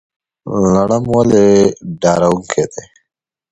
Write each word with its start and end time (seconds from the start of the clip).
لړم 0.75 1.03
ولې 1.13 1.47
ډارونکی 2.01 2.63
دی؟ 2.71 2.83